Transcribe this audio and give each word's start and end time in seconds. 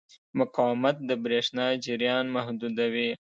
مقاومت 0.39 0.95
د 1.09 1.11
برېښنا 1.23 1.65
جریان 1.85 2.25
محدودوي. 2.35 3.09